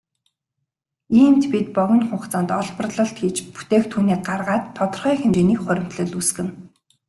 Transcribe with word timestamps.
Иймд 1.19 1.43
бид 1.51 1.67
богино 1.75 2.05
хугацаанд 2.09 2.49
олборлолт 2.59 3.15
хийж 3.19 3.37
бүтээгдэхүүнээ 3.55 4.19
гаргаад 4.27 4.63
тодорхой 4.77 5.15
хэмжээний 5.19 5.59
хуримтлал 5.59 6.13
үүсгэнэ. 6.19 6.51